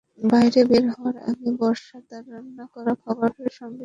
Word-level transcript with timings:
বাইরে 0.21 0.61
বের 0.69 0.85
হওয়ার 0.91 1.15
আগে 1.29 1.49
বর্ষা 1.59 1.97
তাঁর 2.09 2.23
রান্না 2.33 2.65
করা 2.73 2.93
খাবার 3.03 3.31
সঙ্গে 3.31 3.49
দিয়ে 3.49 3.59
দেন। 3.59 3.79